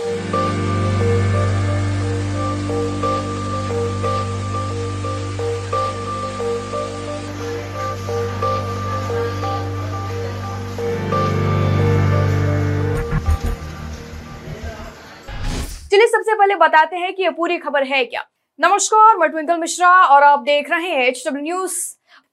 चलिए 0.00 0.12
सबसे 16.06 16.34
पहले 16.34 16.54
बताते 16.54 16.96
हैं 16.96 17.12
कि 17.14 17.22
ये 17.22 17.30
पूरी 17.30 17.58
खबर 17.58 17.84
है 17.84 18.04
क्या। 18.04 18.24
नमस्कार, 18.58 19.16
मैं 19.16 19.28
ट्विंकल 19.30 19.56
मिश्रा 19.56 19.88
और 19.88 20.22
आप 20.22 20.38
देख 20.40 20.70
रहे 20.70 20.88
हैं 20.88 21.06
एच 21.06 21.22
डब्ल्यू 21.26 21.42
न्यूज़ 21.42 21.74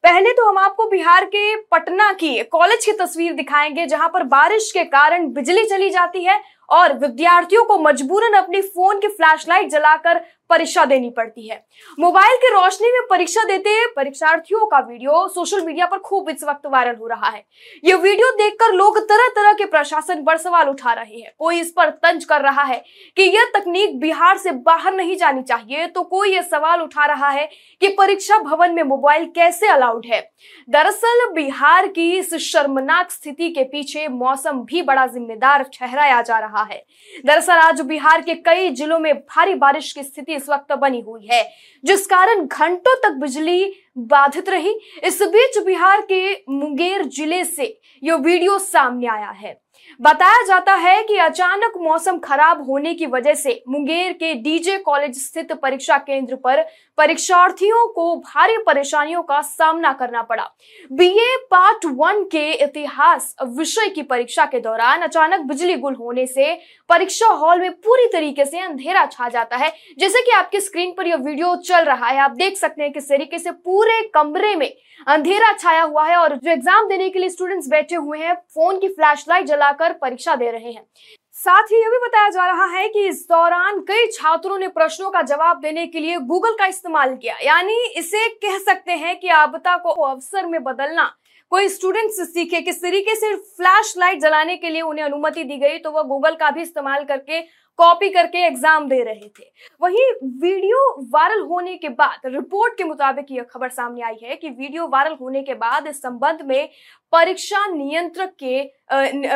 पहले 0.04 0.32
तो 0.32 0.48
हम 0.48 0.58
आपको 0.58 0.86
बिहार 0.90 1.24
के 1.24 1.54
पटना 1.62 2.12
की 2.12 2.38
कॉलेज 2.42 2.84
की 2.84 2.92
तस्वीर 2.92 3.32
दिखाएँगे, 3.32 3.86
जहाँ 3.86 4.08
पर 4.08 4.22
बारिश 4.24 4.70
के 4.72 4.84
कारण 4.84 5.32
बिजली 5.32 5.64
चली 5.64 5.90
जाती 5.90 6.24
है 6.24 6.42
और 6.68 6.92
विद्यार्थियों 6.98 7.64
को 7.64 7.76
मजबूरन 7.78 8.34
अपने 8.34 8.60
फ़ोन 8.62 8.98
की 9.00 9.08
फ्लैशलाइट 9.08 9.70
जलाकर 9.70 10.20
परीक्षा 10.50 10.84
देनी 10.84 11.10
पड़ती 11.10 11.48
है। 11.48 11.62
मोबाइल 11.98 12.36
की 12.36 12.52
रोशनी 12.52 12.90
में 12.90 13.06
परीक्षा 13.10 13.44
देते 13.44 13.86
परीक्षार्थियों 13.88 14.66
का 14.66 14.78
वीडियो 14.80 15.26
सोशल 15.28 15.64
मीडिया 15.66 15.86
पर 15.86 15.98
खूब 15.98 16.28
इस 16.30 16.44
वक्त 16.44 16.66
वायरल 16.66 16.96
हो 16.96 17.06
रहा 17.06 17.28
है। 17.28 17.44
ये 17.84 17.94
वीडियो 17.96 18.30
देखकर 18.32 18.72
लोग 18.74 18.98
तरह 19.00 19.28
तरह 19.36 19.52
के 19.52 19.64
प्रशासन 19.66 20.22
पर 20.24 20.36
सवाल 20.36 20.68
उठा 20.68 20.92
रहे 20.92 21.16
हैं। 21.16 21.32
कोई 21.38 21.60
इस 21.60 21.70
पर 21.70 21.90
तंज 21.90 22.24
कर 22.24 22.40
रहा 22.40 22.62
है 22.62 22.82
कि 23.16 23.22
यह 23.24 23.50
तकनीक 23.54 23.98
बिहार 24.00 24.38
से 24.38 24.52
बाहर 24.62 24.94
नहीं 24.94 25.16
जानी 25.16 25.42
चाहिए 25.42 25.86
तो 25.88 26.02
कोई 26.04 26.32
यह 26.32 26.42
सवाल 26.44 26.80
उठा 26.80 27.06
रहा 27.06 27.28
है 27.28 27.48
कि 27.82 27.88
परीक्षा 27.88 28.38
भवन 28.40 28.74
में 28.74 28.82
मोबाइल 28.84 29.24
कैसे 29.34 29.68
अलाउड 29.68 30.06
है? 30.06 30.20
दरअसल 30.68 31.24
बिहार 31.34 31.86
की 31.88 32.10
इस 32.12 32.34
शर्मनाक 32.42 33.10
स्थिति 33.10 33.48
के 33.50 33.64
पीछे 33.64 34.06
मौसम 34.08 34.60
भी 34.62 34.82
बड़ा 34.82 35.06
जिम्मेदार 35.06 35.62
ठहराया 35.74 36.20
जा 36.22 36.38
रहा 36.38 36.62
है। 36.62 36.82
दरअसल 37.26 37.52
आज 37.52 37.80
बिहार 37.82 38.22
के 38.22 38.34
कई 38.42 38.70
जिलों 38.70 38.98
में 38.98 39.14
भारी 39.14 39.54
बारिश 39.56 39.92
की 39.92 40.02
स्थिति 40.02 40.37
इस 40.38 40.48
वक्त 40.48 40.72
बनी 40.74 41.00
हुई 41.00 41.26
है, 41.26 41.42
जिस 41.84 42.06
कारण 42.06 42.46
घंटों 42.46 42.94
तक 42.98 43.20
बिजली 43.20 43.72
बाधित 43.98 44.48
रही। 44.48 44.78
इस 45.04 45.22
बीच 45.24 45.58
बिहार 45.66 46.00
के 46.02 46.32
मुंगेर 46.50 47.04
ज़िले 47.04 47.44
से 47.46 47.78
यह 48.02 48.14
वीडियो 48.16 48.58
सामने 48.60 49.06
आया 49.08 49.30
है। 49.30 49.58
बताया 50.00 50.42
जाता 50.46 50.74
है 50.74 51.02
कि 51.02 51.16
अचानक 51.18 51.76
मौसम 51.78 52.18
खराब 52.18 52.64
होने 52.66 52.94
की 52.94 53.06
वजह 53.06 53.34
से 53.34 53.62
मुंगेर 53.68 54.12
के 54.12 54.32
डीजे 54.34 54.76
कॉलेज 54.78 55.16
स्थित 55.18 55.52
परीक्षा 55.52 55.96
केंद्र 55.98 56.36
पर 56.36 56.62
परीक्षार्थियों 56.98 57.86
को 57.88 58.14
भारी 58.16 58.56
परेशानियों 58.58 59.22
का 59.22 59.40
सामना 59.42 59.92
करना 59.92 60.22
पड़ा। 60.22 60.48
बीए 60.90 61.36
पार्ट 61.50 61.84
वन 61.86 62.22
के 62.24 62.50
इतिहास 62.54 63.34
विषय 63.48 63.88
की 63.88 64.02
परीक्षा 64.04 64.44
के 64.46 64.60
दौरान 64.60 65.02
अचानक 65.02 65.46
बिजली 65.48 65.74
गुल 65.76 65.94
होने 65.94 66.26
से 66.26 66.54
परीक्षा 66.90 67.26
हॉल 67.34 67.60
में 67.60 67.72
पूरी 67.72 68.06
तरीके 68.12 68.44
से 68.44 68.58
अंधेरा 68.58 69.04
छा 69.06 69.28
जाता 69.28 69.56
है। 69.56 69.72
जैसे 69.98 70.22
कि 70.22 70.30
आपकी 70.32 70.60
स्क्रीन 70.60 70.92
पर 70.92 71.06
यह 71.06 71.16
वीडियो 71.18 71.54
चल 71.58 71.84
रहा 71.84 72.06
है, 72.06 72.18
आप 72.18 72.30
देख 72.32 72.56
सकते 72.56 72.82
हैं 72.82 72.92
किस 72.92 73.08
तरीके 73.08 73.38
से 73.38 73.50
पूरे 73.50 74.02
कमरे 74.14 74.54
में 74.56 74.72
अंधेरा 75.06 75.52
छाया 75.52 75.82
हुआ 75.82 76.04
है 76.06 76.16
और 76.16 76.34
जो 76.36 76.50
एग्ज़ाम 76.50 76.88
देने 76.88 77.08
के 77.10 77.18
लिए 77.18 77.28
स्टूडेंट्स 77.28 77.68
बैठे 77.70 77.94
हुए 77.96 78.18
हैं, 78.18 78.34
फ़ोन 78.34 78.78
की 78.78 78.88
फ्लैशलाइट 78.88 79.46
जलाकर 79.78 79.92
परीक्षा 79.92 80.34
दे 80.36 80.50
रहे 80.50 80.72
हैं। 80.72 80.86
साथ 81.34 81.62
ही 81.62 81.80
यह 81.80 81.88
भी 81.88 81.98
बताया 81.98 82.28
जा 82.28 82.46
रहा 82.46 82.66
है 82.66 82.88
कि 82.88 83.06
इस 83.08 83.26
दौरान 83.30 83.80
कई 83.80 84.06
छात्रों 84.06 84.58
ने 84.58 84.68
प्रश्नों 84.68 85.10
का 85.10 85.22
जवाब 85.22 85.60
देने 85.60 85.86
के 85.86 86.00
लिए 86.00 86.18
गूगल 86.18 86.54
का 86.58 86.66
इस्तेमाल 86.66 87.16
किया। 87.16 87.36
यानी 87.42 87.76
इसे 87.96 88.28
कह 88.28 88.58
सकते 88.58 88.92
हैं 88.92 89.18
कि 89.20 89.28
आपदा 89.28 89.76
को 89.76 89.90
अवसर 89.90 90.46
में 90.46 90.62
बदलना। 90.64 91.10
कोई 91.52 91.68
स्टूडेंट 91.68 92.10
सीखे, 92.12 92.60
किस 92.60 92.82
तरीके 92.82 93.14
से 93.16 93.34
फ्लैश 93.36 93.94
लाइट 93.98 94.20
जलाने 94.20 94.56
के 94.56 94.70
लिए 94.70 94.80
उन्हें 94.82 95.04
अनुमति 95.04 95.44
दी 95.44 95.56
गई 95.58 95.78
तो 95.78 95.90
वह 95.90 96.02
गूगल 96.04 96.34
का 96.34 96.50
भी 96.50 96.62
इस्तेमाल 96.62 97.04
करके 97.04 97.40
कॉपी 97.78 98.08
करके 98.10 98.38
एग्ज़ाम 98.46 98.88
दे 98.88 99.02
रहे 99.04 99.28
थे। 99.28 99.44
वही 99.82 100.04
वीडियो 100.40 100.78
वायरल 101.12 101.42
होने 101.46 101.76
के 101.76 101.88
बाद 101.90 102.20
रिपोर्ट 102.26 102.76
के 102.78 102.84
मुताबिक 102.84 103.26
यह 103.30 103.42
खबर 103.50 103.68
सामने 103.70 104.02
आई 104.02 104.16
है 104.22 104.36
कि 104.36 104.48
वीडियो 104.50 104.86
वायरल 104.88 105.16
होने 105.20 105.42
के 105.42 105.54
बाद 105.54 105.86
इस 105.88 106.02
संबंध 106.02 106.42
में 106.46 106.68
परीक्षा 107.12 107.66
नियंत्रक 107.68 108.34
के 108.42 108.60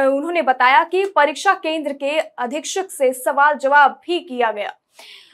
उन्होंने 0.07 0.43
बताया 0.43 0.83
कि 0.85 1.05
परीक्षा 1.17 1.55
केंद्र 1.57 1.93
के 1.95 2.19
अधीक्षक 2.19 2.91
से 2.91 3.13
सवाल 3.15 3.59
जवाब 3.59 4.01
भी 4.07 4.21
किया 4.21 4.51
गया। 4.53 4.73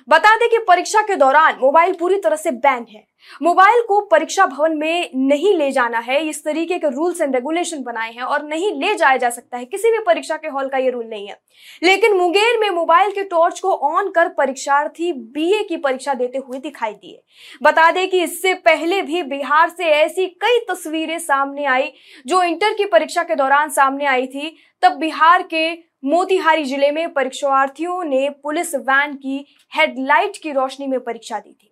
बता 0.09 0.35
दें 0.37 0.49
कि 0.49 0.59
परीक्षा 0.59 1.01
के 1.01 1.17
दौरान 1.17 1.57
मोबाइल 1.61 1.93
पूरी 1.93 2.19
तरह 2.19 2.37
से 2.37 2.51
बैन 2.51 2.87
है। 2.91 3.07
मोबाइल 3.43 3.83
को 3.83 4.01
परीक्षा 4.01 4.45
भवन 4.47 4.77
में 4.79 5.11
नहीं 5.15 5.55
ले 5.55 5.71
जाना 5.71 5.99
है। 5.99 6.21
इस 6.29 6.43
तरीके 6.45 6.79
के 6.79 6.89
रूल्स 6.89 7.21
एंड 7.21 7.35
रेगुलेशन 7.35 7.83
बनाए 7.83 8.13
हैं 8.13 8.23
और 8.23 8.45
नहीं 8.45 8.71
ले 8.73 8.95
जाया 8.95 9.17
जा 9.17 9.31
सकता 9.31 9.57
है। 9.57 9.65
किसी 9.65 9.91
भी 9.91 9.99
परीक्षा 9.99 10.37
के 10.37 10.49
हॉल 10.49 10.69
का 10.69 10.79
ये 10.79 10.91
रूल 10.91 11.07
नहीं 11.07 11.27
है। 11.29 11.39
लेकिन 11.83 12.17
मुंगेर 12.17 12.59
में 12.61 12.69
मोबाइल 12.71 13.11
के 13.11 13.25
टॉर्च 13.25 13.61
को 13.61 13.73
ऑन 13.73 14.11
कर 14.11 14.29
परीक्षार्थी 14.29 15.13
बीए 15.13 15.63
की 15.63 15.77
परीक्षा 15.77 16.15
देते 16.15 16.39
हुए 16.39 16.59
दिखाई 16.59 16.93
दिए। 16.93 17.21
बता 17.63 17.91
दें 17.91 18.09
कि 18.09 18.23
इससे 18.23 18.55
पहले 18.55 19.03
भी 19.03 19.23
बिहार 19.23 19.69
से 19.69 19.85
ऐसी 19.85 20.27
कई 20.27 20.59
तस्वीरें 20.71 21.19
सामने 21.19 21.65
आई, 21.65 21.93
जो 22.27 22.43
इंटर 22.43 22.75
की 22.75 22.85
परीक्षा 22.85 23.23
के 23.23 23.35
दौरान 23.35 23.69
सामने 23.69 24.07
आई 24.07 24.27
थी। 24.27 24.57
तब 24.83 24.93
बिहार 24.93 25.43
के 25.43 25.88
मोतिहारी 26.03 26.64
ज़िले 26.64 26.91
में 26.91 27.12
परीक्षार्थियों 27.12 28.03
ने 28.04 28.28
पुलिस 28.42 28.75
वैन 28.75 29.14
की 29.14 29.44
हेडलाइट 29.72 30.36
की 30.42 30.53
रोशनी 30.53 30.86
में 30.86 31.00
परीक्षा 31.00 31.38
दी 31.38 31.50
थी। 31.50 31.64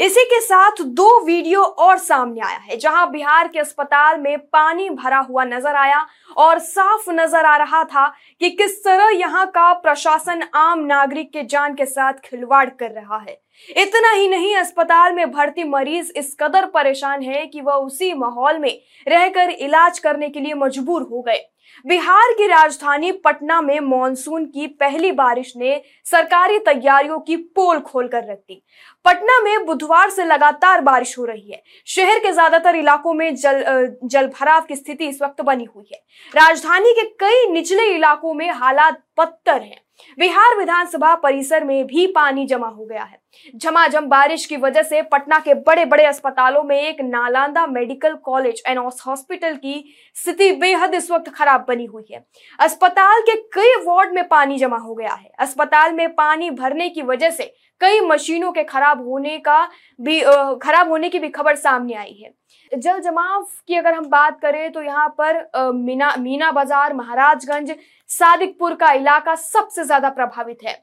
इसी 0.00 0.24
के 0.24 0.40
साथ 0.40 0.80
दो 0.84 1.08
वीडियो 1.24 1.62
और 1.62 1.98
सामने 1.98 2.40
आया 2.40 2.56
है, 2.58 2.76
जहाँ 2.76 3.10
बिहार 3.10 3.48
के 3.48 3.58
अस्पताल 3.58 4.18
में 4.20 4.38
पानी 4.38 4.88
भरा 4.90 5.18
हुआ 5.20 5.44
नज़र 5.44 5.76
आया 5.76 6.04
और 6.36 6.58
साफ़ 6.58 7.10
नज़र 7.10 7.44
आ 7.44 7.56
रहा 7.56 7.82
था 7.84 8.06
कि 8.40 8.50
किस 8.50 8.78
तरह 8.84 9.10
यहाँ 9.10 9.46
का 9.46 9.72
प्रशासन 9.74 10.42
आम 10.54 10.84
नागरिक 10.86 11.32
के 11.32 11.42
जान 11.44 11.74
के 11.74 11.86
साथ 11.86 12.20
खिलवाड़ 12.24 12.68
कर 12.70 12.90
रहा 12.90 13.18
है। 13.18 13.40
इतना 13.76 14.10
ही 14.10 14.28
नहीं, 14.28 14.54
अस्पताल 14.56 15.12
में 15.12 15.30
भर्ती 15.30 15.64
मरीज़ 15.66 16.12
इस 16.12 16.36
कदर 16.40 16.66
परेशान 16.66 17.22
है 17.22 17.46
कि 17.46 17.60
वह 17.60 17.74
उसी 17.74 18.12
माहौल 18.14 18.58
में 18.58 18.72
रहकर 19.06 19.50
इलाज 19.50 19.98
करने 19.98 20.28
के 20.28 20.40
लिए 20.40 20.54
मजबूर 20.56 21.02
हो 21.02 21.22
गए। 21.22 21.40
बिहार 21.86 22.32
की 22.32 22.46
राजधानी 22.46 23.12
पटना 23.24 23.60
में 23.60 23.78
मॉनसून 23.80 24.44
की 24.46 24.66
पहली 24.80 25.12
बारिश 25.12 25.52
ने 25.56 25.80
सरकारी 26.06 26.58
तैयारियों 26.58 27.18
की 27.20 27.36
पोल 27.36 27.80
खोल 27.80 28.08
कर 28.08 28.24
रख 28.24 28.38
दी। 28.38 28.62
पटना 29.04 29.40
में 29.40 29.66
बुधवार 29.66 30.10
से 30.10 30.24
लगातार 30.24 30.80
बारिश 30.80 31.18
हो 31.18 31.24
रही 31.24 31.50
है। 31.50 31.62
शहर 31.86 32.18
के 32.18 32.32
ज़्यादातर 32.32 32.76
इलाकों 32.76 33.14
में 33.14 33.34
जल 33.34 33.62
जल 34.04 34.26
भराव 34.30 34.64
की 34.64 34.76
स्थिति 34.76 35.08
इस 35.08 35.22
वक्त 35.22 35.40
बनी 35.42 35.64
हुई 35.66 35.88
है। 35.92 36.02
राजधानी 36.32 36.92
के 36.92 37.04
कई 37.20 37.46
निचले 37.52 37.86
इलाकों 37.86 38.34
में 38.34 38.50
हालात 38.50 39.02
बदतर 39.18 39.62
हैं। 39.62 39.80
बिहार 40.18 40.56
विधानसभा 40.58 41.14
परिसर 41.14 41.64
में 41.64 41.86
भी 41.86 42.06
पानी 42.06 42.46
जमा 42.46 42.68
हो 42.68 42.84
गया 42.84 43.02
है। 43.02 43.18
झमाझम 43.56 44.06
बारिश 44.06 44.44
की 44.46 44.56
वजह 44.56 44.82
से 44.82 45.02
पटना 45.02 45.38
के 45.38 45.54
बड़े 45.62 45.84
बड़े 45.84 46.04
अस्पतालों 46.04 46.62
में 46.62 46.76
एक 46.78 47.00
Nalanda 47.00 47.66
medical 47.66 48.14
college 48.24 48.62
and 48.66 48.78
hospital 48.78 49.54
की 49.56 49.84
स्थिति 50.16 50.50
बेहद 50.52 50.94
इस 50.94 51.10
वक्त 51.10 51.28
खराब 51.30 51.64
बनी 51.68 51.84
हुई 51.84 52.04
है। 52.12 52.24
अस्पताल 52.58 53.20
के 53.20 53.36
कई 53.52 53.74
वार्ड 53.84 54.14
में 54.14 54.26
पानी 54.28 54.58
जमा 54.58 54.78
हो 54.78 54.94
गया 54.94 55.12
है। 55.12 55.30
अस्पताल 55.38 55.92
में 55.92 56.08
पानी 56.14 56.50
भरने 56.50 56.88
की 56.88 57.02
वजह 57.02 57.30
से 57.30 57.52
कई 57.80 58.00
मशीनों 58.00 58.52
के 58.52 58.62
खराब 58.64 59.06
होने 59.06 59.38
का 59.38 59.64
भी 60.00 60.20
खराब 60.62 60.90
होने 60.90 61.08
की 61.08 61.18
भी 61.18 61.28
खबर 61.28 61.54
सामने 61.56 61.94
आई 61.94 62.12
है। 62.14 62.32
जल 62.72 63.00
जमाव 63.00 63.46
की 63.68 63.74
अगर 63.76 63.94
हम 63.94 64.06
बात 64.08 64.40
करें 64.40 64.70
तो 64.72 64.82
यहाँ 64.82 65.08
पर 65.20 65.72
मीना 65.74 66.14
मीना 66.18 66.50
बाज़ार, 66.52 66.94
महाराजगंज, 66.94 67.74
सादिकपुर 68.10 68.74
का 68.74 68.92
इलाका 68.92 69.34
सबसे 69.36 69.84
ज़्यादा 69.84 70.08
प्रभावित 70.10 70.64
है। 70.64 70.82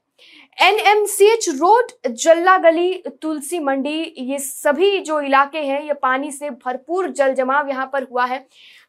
एनएमसीएच 0.58 1.48
रोड 1.50 1.90
जल्ला 2.08 2.56
गली 2.58 2.92
तुलसी 3.22 3.58
मंडी, 3.58 4.14
ये 4.18 4.38
सभी 4.38 4.98
जो 5.00 5.20
इलाके 5.20 5.58
हैं, 5.58 5.82
ये 5.82 5.92
पानी 5.94 6.30
से 6.32 6.50
भरपूर 6.50 7.08
जल 7.10 7.34
जमाव 7.34 7.68
यहाँ 7.68 7.88
पर 7.92 8.02
हुआ 8.02 8.24
है। 8.24 8.38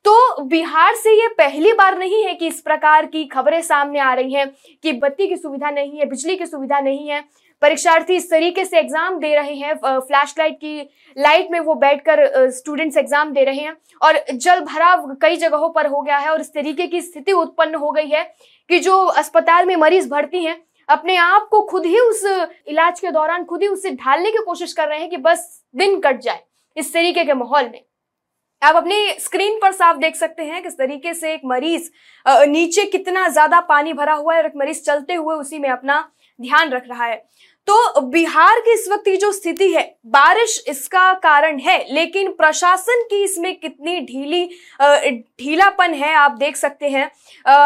तो 0.05 0.43
बिहार 0.43 0.95
से 0.95 1.11
ये 1.11 1.27
पहली 1.37 1.73
बार 1.73 1.97
नहीं 1.97 2.23
है 2.23 2.33
कि 2.35 2.47
इस 2.47 2.61
प्रकार 2.61 3.05
की 3.05 3.23
खबरें 3.27 3.61
सामने 3.63 3.99
आ 3.99 4.13
रही 4.13 4.33
हैं 4.33 4.49
कि 4.83 4.93
बत्ती 4.93 5.27
की 5.27 5.35
सुविधा 5.37 5.69
नहीं 5.71 5.99
है, 5.99 6.05
बिजली 6.05 6.35
की 6.35 6.45
सुविधा 6.45 6.79
नहीं 6.79 7.07
है। 7.09 7.23
परीक्षार्थी 7.61 8.15
इस 8.15 8.29
तरीके 8.29 8.65
से 8.65 8.79
एग्ज़ाम 8.79 9.17
दे 9.19 9.33
रहे 9.35 9.53
हैं 9.55 9.73
फ्लैश 9.77 10.33
लाइट 10.39 10.55
की 10.55 10.89
लाइट 11.17 11.51
में 11.51 11.59
वो 11.61 11.73
बैठकर 11.77 12.49
स्टूडेंट्स 12.51 12.97
एग्ज़ाम 12.97 13.33
दे 13.33 13.43
रहे 13.43 13.61
हैं 13.61 13.75
और 14.01 14.23
जल 14.33 14.59
भराव 14.61 15.13
कई 15.21 15.37
जगहों 15.37 15.69
पर 15.69 15.87
हो 15.87 16.01
गया 16.01 16.17
है 16.17 16.29
और 16.29 16.41
इस 16.41 16.53
तरीके 16.53 16.87
की 16.87 17.01
स्थिति 17.01 17.31
उत्पन्न 17.33 17.75
हो 17.75 17.91
गई 17.91 18.07
है 18.07 18.23
कि 18.69 18.79
जो 18.79 18.95
अस्पताल 18.95 19.65
में 19.65 19.75
मरीज़ 19.77 20.09
भर्ती 20.09 20.43
हैं, 20.43 20.61
अपने 20.89 21.15
आप 21.17 21.47
को 21.51 21.61
खुद 21.63 21.85
ही 21.85 21.99
उस 21.99 22.23
इलाज 22.67 22.99
के 22.99 23.11
दौरान 23.11 23.43
खुद 23.45 23.61
ही 23.61 23.67
उससे 23.67 23.91
ढालने 23.95 24.31
की 24.31 24.43
कोशिश 24.45 24.73
कर 24.73 24.87
रहे 24.87 24.99
हैं 24.99 25.09
कि 25.09 25.17
बस 25.19 25.45
दिन 25.75 25.99
कट 25.99 26.19
जाए 26.21 26.43
इस 26.77 26.93
तरीके 26.93 27.23
के 27.23 27.33
माहौल 27.33 27.63
में। 27.63 27.81
आप 28.61 28.75
अपनी 28.75 29.09
स्क्रीन 29.19 29.59
पर 29.61 29.71
साफ़ 29.71 29.97
देख 29.97 30.15
सकते 30.15 30.43
हैं 30.43 30.61
किस 30.63 30.77
तरीके 30.77 31.13
से 31.13 31.33
एक 31.33 31.41
मरीज़ 31.45 31.89
नीचे 32.47 32.85
कितना 32.87 33.27
ज़्यादा 33.27 33.59
पानी 33.67 33.93
भरा 33.93 34.13
हुआ 34.13 34.33
है 34.33 34.39
और 34.39 34.45
एक 34.45 34.55
मरीज़ 34.57 34.81
चलते 34.83 35.13
हुए 35.13 35.35
उसी 35.35 35.59
में 35.59 35.69
अपना 35.69 35.99
ध्यान 36.41 36.71
रख 36.71 36.83
रहा 36.89 37.05
है। 37.05 37.23
तो 37.67 38.01
बिहार 38.01 38.59
की 38.59 38.73
इस 38.73 38.87
वक्त 38.91 39.03
की 39.05 39.15
जो 39.17 39.31
स्थिति 39.31 39.67
है, 39.71 39.83
बारिश 40.07 40.63
इसका 40.67 41.13
कारण 41.15 41.59
है, 41.59 41.77
लेकिन 41.91 42.31
प्रशासन 42.31 43.03
की 43.09 43.23
इसमें 43.23 43.55
कितनी 43.55 43.99
ढीली 44.01 44.45
ढीलापन 45.39 45.93
है 45.93 46.13
आप 46.15 46.37
देख 46.39 46.55
सकते 46.55 46.89
हैं। 46.89 47.09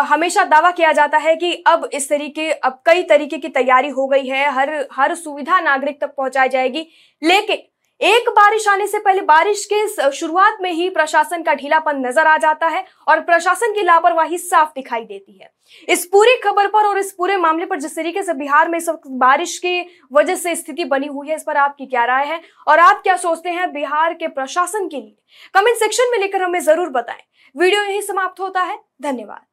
हमेशा 0.03 0.43
दावा 0.45 0.71
किया 0.71 0.91
जाता 0.91 1.17
है 1.17 1.35
कि 1.35 1.53
अब 1.67 1.89
इस 1.93 2.09
तरीके, 2.09 2.49
अब 2.51 2.81
कई 2.85 3.03
तरीके 3.03 3.37
की 3.37 3.49
तैयारी 3.49 3.89
हो 3.89 4.07
गई 4.07 4.27
है, 4.27 4.49
हर 4.51 4.87
हर 4.91 5.15
सुविधा 5.15 5.59
नागरिक 5.61 6.01
तक 6.01 6.13
पहुंचाई 6.17 6.49
जाएगी, 6.49 6.87
लेकिन 7.21 7.63
एक 8.01 8.29
बारिश 8.29 8.67
आने 8.67 8.85
से 8.87 8.99
पहले 8.99 9.21
बारिश 9.21 9.63
के 9.73 10.11
शुरुआत 10.11 10.57
में 10.61 10.71
ही 10.71 10.89
प्रशासन 10.89 11.43
का 11.43 11.53
ढीलापन 11.53 11.99
नज़र 12.05 12.27
आ 12.27 12.37
जाता 12.37 12.67
है 12.67 12.83
और 13.07 13.19
प्रशासन 13.21 13.73
की 13.73 13.83
लापरवाही 13.83 14.37
साफ़ 14.37 14.71
दिखाई 14.75 15.03
देती 15.03 15.37
है। 15.37 15.49
इस 15.87 16.05
पूरी 16.05 16.35
खबर 16.37 16.67
पर 16.67 16.87
और 16.87 16.97
इस 16.99 17.11
पूरे 17.11 17.37
मामले 17.37 17.65
पर 17.65 17.79
जिस 17.79 17.95
तरीके 17.95 18.23
से 18.23 18.33
बिहार 18.33 18.69
में 18.69 18.77
इस 18.77 18.89
वक्त 18.89 19.07
बारिश 19.19 19.57
की 19.57 19.85
वजह 20.13 20.35
से 20.35 20.55
स्थिति 20.55 20.85
बनी 20.85 21.07
हुई 21.07 21.29
है, 21.29 21.35
इस 21.35 21.43
पर 21.43 21.57
आपकी 21.57 21.85
क्या 21.85 22.05
राय 22.05 22.25
है 22.25 22.41
और 22.67 22.79
आप 22.79 23.01
क्या 23.03 23.15
सोचते 23.17 23.49
हैं 23.49 23.71
बिहार 23.73 24.13
के 24.13 24.27
प्रशासन 24.29 24.87
के 24.87 24.97
लिए? 24.97 25.15
कमेंट 25.55 25.77
सेक्शन 25.77 26.11
में 26.11 26.19
लेकर 26.19 26.43
हमें 26.43 26.59
ज़रूर 26.61 26.89
बताएँ। 26.91 27.23
वीडियो 27.55 27.83
यही 27.83 28.01
समाप्त 28.01 28.39
होता 28.39 28.61
है। 28.61 28.79
धन्यवाद। 29.01 29.45